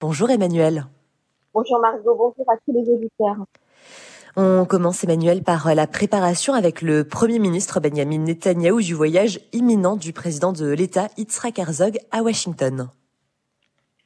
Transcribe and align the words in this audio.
Bonjour 0.00 0.30
Emmanuel. 0.30 0.86
Bonjour 1.52 1.78
Margot, 1.78 2.14
bonjour 2.16 2.50
à 2.50 2.56
tous 2.64 2.72
les 2.72 2.88
auditeurs. 2.88 3.36
On 4.34 4.64
commence 4.64 5.04
Emmanuel 5.04 5.42
par 5.42 5.74
la 5.74 5.86
préparation 5.86 6.54
avec 6.54 6.80
le 6.80 7.04
Premier 7.04 7.38
ministre 7.38 7.80
Benjamin 7.80 8.20
Netanyahou 8.20 8.80
du 8.80 8.94
voyage 8.94 9.40
imminent 9.52 9.96
du 9.96 10.14
président 10.14 10.54
de 10.54 10.70
l'État 10.70 11.08
Yitzhak 11.18 11.58
Herzog 11.58 11.98
à 12.12 12.22
Washington. 12.22 12.88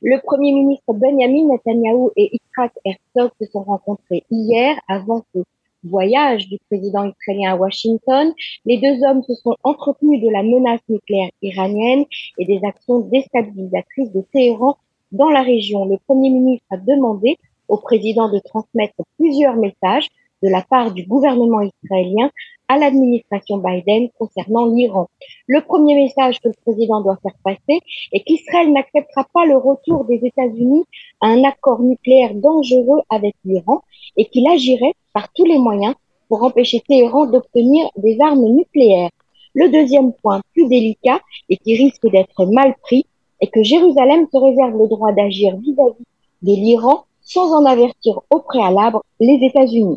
Le 0.03 0.21
Premier 0.25 0.51
ministre 0.51 0.93
Benjamin 0.95 1.53
Netanyahou 1.53 2.11
et 2.17 2.29
Yitzhak 2.33 2.73
Herzog 2.85 3.31
se 3.41 3.47
sont 3.53 3.63
rencontrés 3.63 4.25
hier 4.33 4.75
avant 4.89 5.25
ce 5.33 5.45
voyage 5.85 6.49
du 6.49 6.59
président 6.69 7.05
israélien 7.05 7.53
à 7.53 7.57
Washington. 7.57 8.33
Les 8.65 8.79
deux 8.79 9.07
hommes 9.07 9.23
se 9.23 9.35
sont 9.37 9.55
entretenus 9.63 10.21
de 10.21 10.29
la 10.29 10.43
menace 10.43 10.81
nucléaire 10.89 11.31
iranienne 11.41 12.05
et 12.39 12.47
des 12.47 12.67
actions 12.67 12.99
déstabilisatrices 12.99 14.11
de 14.11 14.23
Téhéran 14.33 14.77
dans 15.15 15.31
la 15.31 15.43
région. 15.43 15.85
Le 15.85 15.97
Premier 16.07 16.31
ministre 16.31 16.67
a 16.71 16.77
demandé 16.77 17.37
au 17.69 17.79
président 17.79 18.29
de 18.29 18.41
transmettre 18.41 18.95
plusieurs 19.17 19.57
messages 19.57 20.09
de 20.43 20.49
la 20.49 20.63
part 20.63 20.93
du 20.93 21.05
gouvernement 21.05 21.63
israélien 21.63 22.31
à 22.69 22.79
l'administration 22.79 23.59
Biden 23.59 24.09
concernant 24.19 24.67
l'Iran. 24.67 25.09
Le 25.47 25.61
premier 25.61 25.95
message 25.95 26.41
que 26.41 26.49
le 26.49 26.55
président 26.65 27.01
doit 27.01 27.19
faire 27.23 27.37
passer 27.43 27.81
est 28.13 28.21
qu'Israël 28.21 28.73
n'acceptera 28.73 29.27
pas 29.33 29.45
le 29.47 29.57
retour 29.57 30.05
des 30.05 30.21
États-Unis 30.23 30.85
à 31.21 31.29
un 31.29 31.45
accord 31.45 31.81
nucléaire 31.81 32.35
dangereux 32.35 33.01
avec 33.11 33.35
l'Iran 33.45 33.83
et 34.17 34.27
qu'il 34.27 34.47
agirait 34.49 34.95
par 35.13 35.33
tous 35.33 35.45
les 35.45 35.59
moyens 35.59 35.95
pour 36.29 36.43
empêcher 36.43 36.81
Téhéran 36.81 37.27
d'obtenir 37.27 37.89
des 37.97 38.19
armes 38.21 38.49
nucléaires. 38.49 39.11
Le 39.55 39.69
deuxième 39.69 40.13
point 40.15 40.41
plus 40.53 40.67
délicat 40.69 41.21
et 41.49 41.57
qui 41.59 41.77
risque 41.77 42.11
d'être 42.11 42.47
mal 42.47 42.75
pris 42.83 43.07
est 43.41 43.49
que 43.49 43.63
Jérusalem 43.63 44.27
se 44.33 44.37
réserve 44.37 44.79
le 44.79 44.89
droit 44.89 45.13
d'agir 45.13 45.57
vis-à-vis 45.57 46.05
de 46.43 46.53
l'Iran 46.53 47.05
sans 47.23 47.53
en 47.55 47.65
avertir 47.65 48.21
au 48.31 48.41
préalable 48.41 48.99
les 49.21 49.39
États-Unis. 49.43 49.97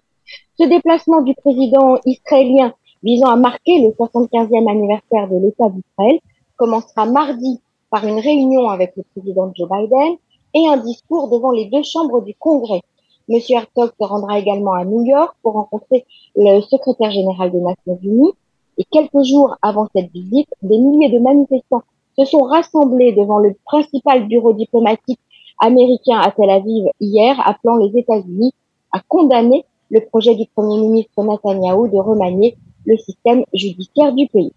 Ce 0.59 0.67
déplacement 0.67 1.21
du 1.21 1.33
président 1.35 1.97
israélien 2.05 2.73
visant 3.03 3.27
à 3.27 3.35
marquer 3.35 3.81
le 3.81 3.89
75e 3.89 4.69
anniversaire 4.69 5.27
de 5.29 5.37
l'État 5.39 5.69
d'Israël 5.69 6.19
commencera 6.55 7.05
mardi 7.05 7.59
par 7.89 8.05
une 8.05 8.19
réunion 8.19 8.69
avec 8.69 8.93
le 8.97 9.03
président 9.15 9.51
Joe 9.55 9.69
Biden 9.69 10.17
et 10.53 10.67
un 10.67 10.77
discours 10.77 11.29
devant 11.29 11.51
les 11.51 11.65
deux 11.65 11.83
chambres 11.83 12.21
du 12.21 12.33
Congrès. 12.35 12.81
Monsieur 13.29 13.57
Herzog 13.57 13.91
se 13.99 14.05
rendra 14.05 14.39
également 14.39 14.73
à 14.73 14.85
New 14.85 15.03
York 15.03 15.35
pour 15.43 15.53
rencontrer 15.53 16.05
le 16.35 16.61
secrétaire 16.61 17.11
général 17.11 17.51
des 17.51 17.59
Nations 17.59 17.99
Unies. 18.01 18.31
Et 18.77 18.85
quelques 18.85 19.23
jours 19.23 19.55
avant 19.61 19.87
cette 19.93 20.11
visite, 20.11 20.47
des 20.61 20.77
milliers 20.77 21.09
de 21.09 21.19
manifestants 21.19 21.83
se 22.17 22.25
sont 22.25 22.43
rassemblés 22.43 23.13
devant 23.13 23.39
le 23.39 23.55
principal 23.65 24.27
bureau 24.27 24.53
diplomatique 24.53 25.19
américain 25.59 26.19
à 26.19 26.31
Tel 26.31 26.49
Aviv 26.49 26.85
hier, 26.99 27.39
appelant 27.45 27.77
les 27.77 27.99
États-Unis 27.99 28.53
à 28.91 29.01
condamner 29.07 29.65
le 29.89 30.01
projet 30.01 30.35
du 30.35 30.45
Premier 30.55 30.79
ministre 30.79 31.23
Netanyahu 31.23 31.89
de 31.89 31.97
remanier 31.97 32.57
le 32.85 32.97
système 32.97 33.43
judiciaire 33.53 34.13
du 34.13 34.27
pays. 34.27 34.53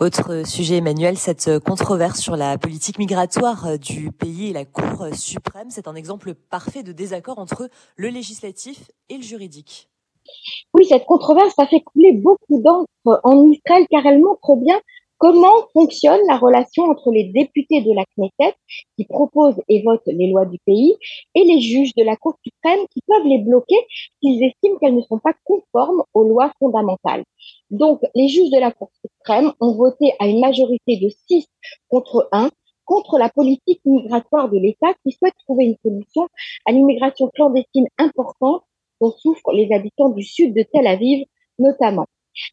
Autre 0.00 0.46
sujet, 0.46 0.76
Emmanuel, 0.76 1.16
cette 1.16 1.58
controverse 1.58 2.20
sur 2.20 2.36
la 2.36 2.56
politique 2.56 2.98
migratoire 2.98 3.78
du 3.80 4.12
pays 4.12 4.50
et 4.50 4.52
la 4.52 4.64
Cour 4.64 5.06
suprême, 5.12 5.70
c'est 5.70 5.88
un 5.88 5.96
exemple 5.96 6.34
parfait 6.34 6.84
de 6.84 6.92
désaccord 6.92 7.40
entre 7.40 7.68
le 7.96 8.08
législatif 8.08 8.92
et 9.08 9.16
le 9.16 9.22
juridique. 9.22 9.88
Oui, 10.74 10.84
cette 10.86 11.04
controverse 11.04 11.58
a 11.58 11.66
fait 11.66 11.80
couler 11.80 12.12
beaucoup 12.12 12.62
d'encre 12.62 13.20
en 13.24 13.50
Israël 13.50 13.86
car 13.90 14.06
elle 14.06 14.20
montre 14.20 14.54
bien 14.56 14.78
Comment 15.18 15.66
fonctionne 15.72 16.20
la 16.28 16.36
relation 16.36 16.84
entre 16.84 17.10
les 17.10 17.24
députés 17.24 17.80
de 17.80 17.92
la 17.92 18.04
Knesset 18.16 18.54
qui 18.96 19.04
proposent 19.04 19.60
et 19.68 19.82
votent 19.82 20.06
les 20.06 20.30
lois 20.30 20.46
du 20.46 20.58
pays 20.64 20.94
et 21.34 21.42
les 21.42 21.60
juges 21.60 21.92
de 21.96 22.04
la 22.04 22.14
Cour 22.14 22.36
suprême 22.44 22.86
qui 22.92 23.00
peuvent 23.04 23.26
les 23.26 23.38
bloquer 23.38 23.74
s'ils 24.22 24.44
estiment 24.44 24.78
qu'elles 24.78 24.94
ne 24.94 25.02
sont 25.02 25.18
pas 25.18 25.34
conformes 25.42 26.04
aux 26.14 26.22
lois 26.22 26.52
fondamentales? 26.60 27.24
Donc, 27.70 28.00
les 28.14 28.28
juges 28.28 28.50
de 28.50 28.60
la 28.60 28.70
Cour 28.70 28.90
suprême 29.04 29.52
ont 29.58 29.74
voté 29.74 30.12
à 30.20 30.28
une 30.28 30.38
majorité 30.38 30.98
de 30.98 31.08
6 31.28 31.48
contre 31.88 32.28
1 32.30 32.50
contre 32.84 33.18
la 33.18 33.28
politique 33.28 33.80
migratoire 33.84 34.48
de 34.48 34.58
l'État 34.58 34.94
qui 35.04 35.10
souhaite 35.10 35.34
trouver 35.44 35.64
une 35.64 35.76
solution 35.82 36.28
à 36.64 36.70
l'immigration 36.70 37.28
clandestine 37.34 37.88
importante 37.98 38.62
dont 39.00 39.10
souffrent 39.10 39.52
les 39.52 39.72
habitants 39.72 40.10
du 40.10 40.22
sud 40.22 40.54
de 40.54 40.62
Tel 40.62 40.86
Aviv 40.86 41.26
notamment. 41.58 42.06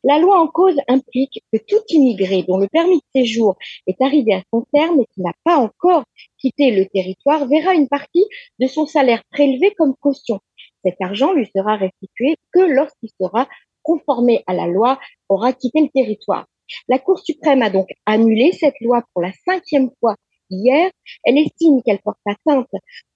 La 0.04 0.20
loi 0.20 0.40
en 0.40 0.48
cause 0.48 0.78
implique 0.88 1.44
que 1.52 1.60
tout 1.68 1.84
immigré 1.90 2.44
dont 2.44 2.58
le 2.58 2.68
permis 2.68 2.98
de 2.98 3.22
séjour 3.22 3.56
est 3.88 4.02
arrivé 4.02 4.34
à 4.34 4.44
son 4.54 4.66
terme 4.74 5.02
et 5.02 5.06
qui 5.14 5.22
n'a 5.22 5.34
pas 5.44 5.58
encore 5.58 6.04
quitté 6.40 6.72
le 6.72 6.86
territoire 6.86 7.48
verra 7.48 7.74
une 7.74 7.88
partie 7.88 8.26
de 8.60 8.68
son 8.68 8.86
salaire 8.86 9.24
prélevé 9.32 9.74
comme 9.78 9.96
caution. 10.00 10.40
Cet 10.84 10.96
argent 11.02 11.34
lui 11.34 11.50
sera 11.56 11.76
restitué 11.76 12.36
que 12.52 12.60
lorsqu'il 12.60 13.10
sera 13.20 13.48
conformé 13.82 14.44
à 14.48 14.54
la 14.54 14.68
loi, 14.68 15.00
aura 15.30 15.54
quitté 15.54 15.82
le 15.82 15.90
territoire. 15.90 16.46
La 16.88 17.00
Cour 17.00 17.20
suprême 17.20 17.62
a 17.62 17.70
donc 17.70 17.88
annulé 18.06 18.52
cette 18.52 18.80
loi 18.82 19.04
pour 19.14 19.22
la 19.22 19.32
cinquième 19.48 19.92
fois 20.00 20.16
hier. 20.50 20.90
Elle 21.24 21.38
estime 21.38 21.82
qu'elle 21.84 22.00
porte 22.00 22.20
atteinte 22.26 22.70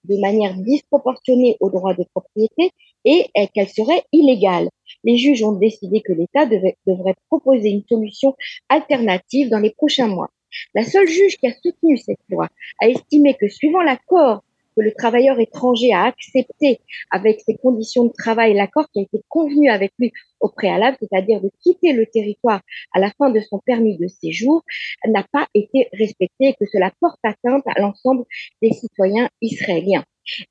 de 0.04 0.20
manière 0.20 0.56
disproportionnée 0.56 1.58
aux 1.60 1.70
droits 1.70 1.96
de 1.96 2.06
propriété 2.14 2.72
et 3.06 3.26
qu'elle 3.54 3.70
serait 3.70 4.04
illégale 4.12 4.70
les 5.04 5.18
juges 5.18 5.44
ont 5.44 5.54
décidé 5.54 6.02
que 6.02 6.14
l'État 6.14 6.46
devrait 6.46 7.16
proposer 7.28 7.70
une 7.70 7.84
solution 7.88 8.36
alternative 8.70 9.50
dans 9.50 9.60
les 9.60 9.72
prochains 9.72 10.08
mois. 10.08 10.30
La 10.74 10.84
seule 10.84 11.08
juge 11.08 11.38
qui 11.38 11.48
a 11.48 11.54
soutenu 11.54 11.98
cette 11.98 12.20
loi 12.30 12.48
a 12.82 12.88
estimé 12.90 13.36
que 13.36 13.48
suivant 13.48 13.82
l'accord 13.82 14.44
que 14.80 14.84
le 14.84 14.94
travailleur 14.94 15.40
étranger 15.40 15.92
a 15.94 16.06
accepté 16.06 16.80
avec 17.12 17.42
ses 17.42 17.58
conditions 17.58 18.06
de 18.06 18.14
travail, 18.18 18.54
l'accord 18.54 18.88
qui 18.94 19.00
a 19.00 19.04
été 19.04 19.22
convenu 19.28 19.70
avec 19.70 19.92
lui 20.00 20.12
au 20.40 20.50
préalable, 20.50 20.98
c'est-à-dire 21.02 21.42
de 21.42 21.52
quitter 21.62 21.92
le 21.92 22.06
territoire 22.06 22.62
à 22.94 23.00
la 23.00 23.12
fin 23.18 23.30
de 23.30 23.42
son 23.42 23.60
permis 23.60 23.98
de 23.98 24.08
séjour, 24.08 24.64
n'a 25.06 25.26
pas 25.34 25.48
été 25.54 25.90
respecté 25.94 26.50
et 26.50 26.54
que 26.54 26.66
cela 26.72 26.92
porte 27.02 27.20
atteinte 27.24 27.64
à 27.68 27.82
l'ensemble 27.82 28.24
des 28.62 28.72
citoyens 28.72 29.30
israéliens. 29.42 30.06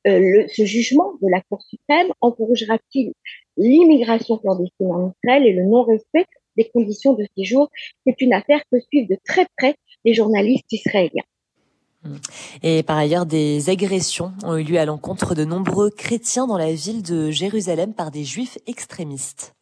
Euh, 0.06 0.46
ce 0.48 0.64
jugement 0.64 1.14
de 1.22 1.28
la 1.30 1.40
Cour 1.42 1.62
suprême 1.62 2.12
encouragera-t-il 2.20 3.12
l'immigration 3.56 4.36
clandestine 4.38 4.92
en 4.92 5.14
Israël 5.22 5.46
et 5.46 5.52
le 5.52 5.64
non-respect 5.64 6.26
des 6.56 6.68
conditions 6.68 7.14
de 7.14 7.24
séjour? 7.36 7.70
C'est 8.06 8.20
une 8.20 8.34
affaire 8.34 8.60
que 8.70 8.78
suivent 8.80 9.08
de 9.08 9.16
très 9.24 9.46
près 9.56 9.76
les 10.04 10.12
journalistes 10.12 10.70
israéliens. 10.72 11.24
Et 12.62 12.82
par 12.82 12.96
ailleurs, 12.96 13.26
des 13.26 13.70
agressions 13.70 14.32
ont 14.44 14.56
eu 14.56 14.62
lieu 14.62 14.78
à 14.78 14.84
l'encontre 14.84 15.34
de 15.34 15.44
nombreux 15.44 15.90
chrétiens 15.90 16.46
dans 16.46 16.58
la 16.58 16.72
ville 16.72 17.02
de 17.02 17.30
Jérusalem 17.30 17.94
par 17.94 18.10
des 18.10 18.24
juifs 18.24 18.58
extrémistes. 18.66 19.54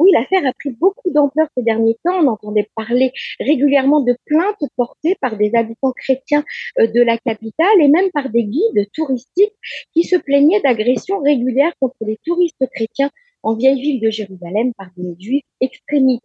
Oui, 0.00 0.12
l'affaire 0.12 0.46
a 0.46 0.52
pris 0.54 0.70
beaucoup 0.70 1.10
d'ampleur 1.12 1.46
ces 1.54 1.62
derniers 1.62 1.96
temps. 2.04 2.24
On 2.24 2.28
entendait 2.28 2.70
parler 2.74 3.12
régulièrement 3.38 4.00
de 4.00 4.16
plaintes 4.24 4.70
portées 4.74 5.16
par 5.20 5.36
des 5.36 5.54
habitants 5.54 5.92
chrétiens 5.92 6.42
euh, 6.78 6.86
de 6.86 7.02
la 7.02 7.18
capitale 7.18 7.80
et 7.80 7.88
même 7.88 8.10
par 8.12 8.30
des 8.30 8.44
guides 8.44 8.90
touristiques 8.94 9.52
qui 9.92 10.04
se 10.04 10.16
plaignaient 10.16 10.60
d'agressions 10.62 11.20
régulières 11.20 11.72
contre 11.80 11.96
les 12.00 12.18
touristes 12.24 12.66
chrétiens 12.74 13.10
en 13.42 13.54
vieille 13.54 13.80
ville 13.80 14.00
de 14.00 14.10
Jérusalem 14.10 14.72
par 14.76 14.88
des 14.96 15.14
juifs 15.18 15.44
extrémistes. 15.60 16.24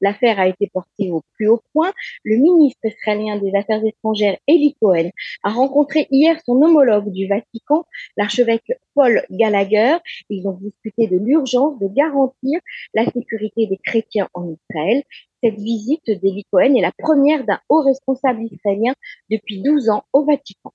L'affaire 0.00 0.38
a 0.38 0.48
été 0.48 0.68
portée 0.72 1.10
au 1.10 1.22
plus 1.34 1.48
haut 1.48 1.62
point. 1.72 1.92
Le 2.24 2.36
ministre 2.36 2.80
israélien 2.84 3.38
des 3.38 3.54
Affaires 3.54 3.84
étrangères, 3.84 4.38
Eli 4.46 4.76
Cohen, 4.80 5.10
a 5.42 5.50
rencontré 5.50 6.06
hier 6.10 6.40
son 6.44 6.60
homologue 6.62 7.10
du 7.12 7.26
Vatican, 7.26 7.84
l'archevêque 8.16 8.72
Paul 8.94 9.22
Gallagher. 9.30 9.96
Ils 10.30 10.46
ont 10.46 10.58
discuté 10.60 11.06
de 11.06 11.18
l'urgence 11.18 11.78
de 11.78 11.88
garantir 11.88 12.60
la 12.94 13.04
sécurité 13.06 13.66
des 13.66 13.78
chrétiens 13.78 14.28
en 14.34 14.48
Israël. 14.48 15.02
Cette 15.42 15.58
visite 15.58 16.06
d'Eli 16.06 16.44
Cohen 16.50 16.74
est 16.74 16.80
la 16.80 16.92
première 16.96 17.44
d'un 17.44 17.60
haut 17.68 17.82
responsable 17.82 18.44
israélien 18.44 18.94
depuis 19.30 19.62
12 19.62 19.90
ans 19.90 20.04
au 20.12 20.24
Vatican. 20.24 20.72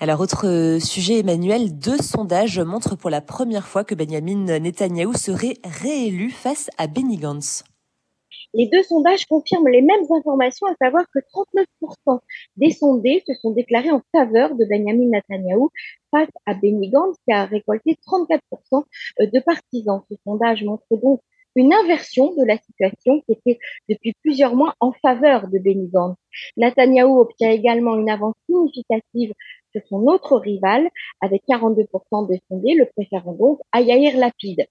Alors, 0.00 0.20
autre 0.20 0.46
euh, 0.46 0.80
sujet, 0.80 1.18
Emmanuel, 1.18 1.78
deux 1.78 1.98
sondages 1.98 2.58
montrent 2.58 2.96
pour 2.96 3.10
la 3.10 3.20
première 3.20 3.66
fois 3.66 3.84
que 3.84 3.94
Benjamin 3.94 4.58
Netanyahou 4.58 5.12
serait 5.12 5.58
réélu 5.64 6.30
face 6.30 6.70
à 6.78 6.86
Benny 6.86 7.18
Gantz. 7.18 7.64
Les 8.54 8.66
deux 8.66 8.82
sondages 8.82 9.26
confirment 9.26 9.68
les 9.68 9.82
mêmes 9.82 10.06
informations, 10.10 10.66
à 10.66 10.74
savoir 10.82 11.04
que 11.14 11.20
39% 11.20 12.20
des 12.56 12.70
sondés 12.70 13.22
se 13.26 13.34
sont 13.34 13.50
déclarés 13.50 13.90
en 13.90 14.02
faveur 14.10 14.54
de 14.56 14.64
Benjamin 14.64 15.08
Netanyahou 15.10 15.70
face 16.10 16.30
à 16.46 16.54
Benny 16.54 16.90
Gantz, 16.90 17.16
qui 17.26 17.32
a 17.32 17.44
récolté 17.44 17.96
34% 18.06 18.40
de 19.20 19.40
partisans. 19.40 20.02
Ce 20.10 20.16
sondage 20.24 20.64
montre 20.64 20.84
donc 20.90 21.20
une 21.56 21.72
inversion 21.72 22.34
de 22.34 22.44
la 22.44 22.56
situation 22.58 23.20
qui 23.20 23.32
était 23.32 23.58
depuis 23.88 24.14
plusieurs 24.22 24.54
mois 24.54 24.74
en 24.80 24.92
faveur 24.92 25.48
de 25.48 25.58
Benny 25.58 25.88
Gantz. 25.88 26.16
Netanyahou 26.56 27.20
obtient 27.20 27.50
également 27.50 27.96
une 27.96 28.10
avance 28.10 28.34
significative 28.46 29.32
que 29.74 29.80
son 29.88 30.06
autre 30.06 30.36
rival, 30.38 30.88
avec 31.20 31.42
42% 31.48 32.28
des 32.28 32.40
sondés, 32.48 32.74
le 32.74 32.86
préférant 32.96 33.32
donc 33.32 33.60
à 33.72 33.80
Yair 33.80 34.16
Lapid. 34.16 34.66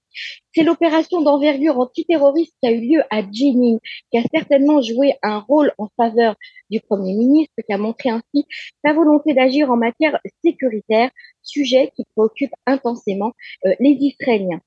C'est 0.54 0.64
l'opération 0.64 1.22
d'envergure 1.22 1.80
antiterroriste 1.80 2.56
qui 2.62 2.68
a 2.68 2.72
eu 2.72 2.82
lieu 2.82 3.02
à 3.10 3.22
Jenin, 3.22 3.78
qui 4.12 4.18
a 4.18 4.24
certainement 4.34 4.82
joué 4.82 5.14
un 5.22 5.40
rôle 5.40 5.72
en 5.78 5.88
faveur 5.98 6.36
du 6.70 6.80
Premier 6.82 7.14
ministre, 7.14 7.54
qui 7.66 7.74
a 7.74 7.78
montré 7.78 8.10
ainsi 8.10 8.46
sa 8.84 8.94
volonté 8.94 9.34
d'agir 9.34 9.72
en 9.72 9.78
matière 9.78 10.20
sécuritaire, 10.44 11.12
sujet 11.42 11.92
qui 11.96 12.04
préoccupe 12.16 12.54
intensément 12.66 13.34
euh, 13.66 13.74
les 13.80 13.98
Israéliens. 14.00 14.62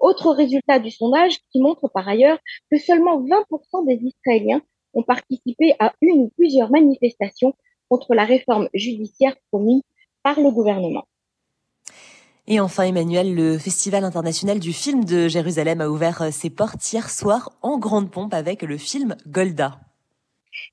Autre 0.00 0.32
résultat 0.32 0.78
du 0.78 0.90
sondage 0.90 1.38
qui 1.50 1.60
montre 1.60 1.88
par 1.88 2.08
ailleurs 2.08 2.38
que 2.70 2.78
seulement 2.78 3.22
20% 3.22 3.86
des 3.86 4.00
Israéliens 4.02 4.60
ont 4.92 5.02
participé 5.02 5.74
à 5.78 5.92
une 6.00 6.22
ou 6.22 6.32
plusieurs 6.36 6.70
manifestations 6.70 7.54
contre 7.88 8.14
la 8.14 8.24
réforme 8.24 8.68
judiciaire 8.74 9.36
promise 9.50 9.82
par 10.22 10.40
le 10.40 10.50
gouvernement. 10.50 11.04
Et 12.46 12.60
enfin, 12.60 12.84
Emmanuel, 12.84 13.34
le 13.34 13.56
Festival 13.56 14.04
international 14.04 14.58
du 14.58 14.74
film 14.74 15.04
de 15.04 15.28
Jérusalem 15.28 15.80
a 15.80 15.88
ouvert 15.88 16.20
euh, 16.20 16.30
ses 16.30 16.50
portes 16.50 16.92
hier 16.92 17.08
soir 17.08 17.52
en 17.62 17.78
grande 17.78 18.10
pompe 18.10 18.34
avec 18.34 18.60
le 18.62 18.76
film 18.76 19.16
Golda. 19.26 19.80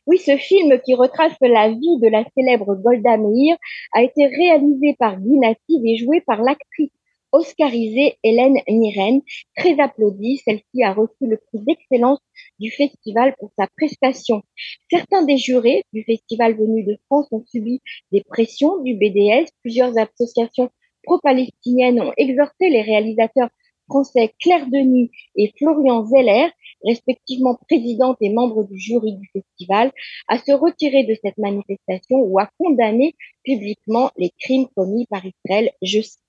Oui, 0.06 0.18
ce 0.18 0.36
film 0.36 0.80
qui 0.84 0.96
retrace 0.96 1.36
la 1.40 1.70
vie 1.70 2.00
de 2.02 2.10
la 2.10 2.26
célèbre 2.36 2.76
Golda 2.76 3.18
Meir 3.18 3.56
a 3.94 4.04
été 4.04 4.28
réalisé 4.28 4.96
par 5.00 5.18
Guy 5.18 5.40
et 5.70 5.98
joué 5.98 6.22
par 6.22 6.42
l'actrice 6.42 6.92
oscarisée 7.32 8.18
Hélène 8.24 8.58
Mirren, 8.68 9.22
très 9.56 9.80
applaudie. 9.80 10.42
Celle-ci 10.44 10.84
a 10.84 10.94
reçu 10.94 11.22
le 11.22 11.38
prix 11.38 11.64
d'excellence 11.66 12.20
du 12.62 12.72
festival 12.72 13.36
pour 13.40 13.52
sa 13.58 13.68
prestation. 13.76 14.44
Certains 14.90 15.24
des 15.24 15.38
jurés 15.38 15.84
du 15.92 16.04
festival 16.04 16.56
venus 16.56 16.86
de 16.86 16.98
France 17.08 17.28
ont 17.32 17.44
subi 17.48 17.82
des 18.12 18.22
pressions 18.22 18.82
du 18.84 18.96
BDS. 18.96 19.48
Plusieurs 19.62 19.98
associations 19.98 20.70
pro-palestiniennes 21.04 22.02
ont 22.02 22.14
exhorté 22.16 22.70
les 22.70 22.84
réalisateurs 22.84 23.50
français 23.90 24.34
Claire 24.40 24.68
Denis 24.68 25.12
et 25.36 25.52
Florian 25.58 26.06
Zeller, 26.06 26.48
respectivement 26.86 27.58
présidente 27.68 28.18
et 28.22 28.30
membre 28.30 28.64
du 28.64 28.78
jury 28.78 29.18
du 29.18 29.28
festival, 29.34 29.92
à 30.30 30.38
se 30.38 30.54
retirer 30.54 31.04
de 31.04 31.16
cette 31.22 31.38
manifestation 31.38 32.20
ou 32.20 32.40
à 32.40 32.50
condamner 32.58 33.16
publiquement 33.44 34.12
les 34.18 34.32
crimes 34.40 34.68
commis 34.76 35.08
par 35.08 35.24
Israël. 35.26 35.72
Je 35.82 36.02
cite. 36.02 36.22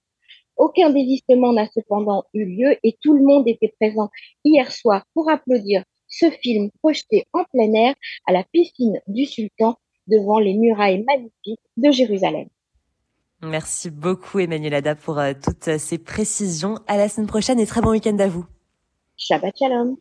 Aucun 0.57 0.91
désistement 0.91 1.53
n'a 1.53 1.67
cependant 1.67 2.25
eu 2.35 2.45
lieu 2.45 2.77
et 2.83 2.97
tout 3.01 3.15
le 3.15 3.23
monde 3.23 3.49
était 3.49 3.73
présent 3.81 4.11
hier 4.45 4.71
soir 4.71 5.05
pour 5.15 5.31
applaudir 5.31 5.83
ce 6.13 6.31
film 6.31 6.71
projeté 6.79 7.27
en 7.33 7.45
plein 7.45 7.73
air 7.73 7.95
à 8.27 8.33
la 8.33 8.45
piscine 8.45 9.01
du 9.09 9.27
Sultan 9.27 9.77
devant 10.07 10.39
les 10.39 10.55
murailles 10.55 11.05
magnifiques 11.05 11.61
de 11.77 11.91
Jérusalem. 11.91 12.49
Merci 13.41 13.91
beaucoup 13.91 14.39
Emmanuel 14.39 14.75
Ada 14.75 14.95
pour 14.95 15.19
euh, 15.19 15.33
toutes 15.35 15.79
ces 15.79 15.99
précisions. 15.99 16.77
À 16.87 16.97
la 16.97 17.09
semaine 17.09 17.27
prochaine 17.27 17.59
et 17.59 17.67
très 17.67 17.81
bon 17.81 17.91
week-end 17.91 18.17
à 18.19 18.29
vous. 18.29 18.47
Shabbat 19.17 19.57
Shalom. 19.59 19.97